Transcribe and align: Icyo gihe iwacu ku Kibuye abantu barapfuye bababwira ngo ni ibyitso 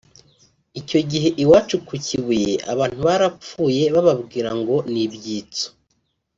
Icyo 0.79 0.99
gihe 1.11 1.29
iwacu 1.43 1.75
ku 1.87 1.93
Kibuye 2.05 2.51
abantu 2.73 2.99
barapfuye 3.07 3.83
bababwira 3.95 4.49
ngo 4.59 4.75
ni 4.91 5.01
ibyitso 5.05 5.67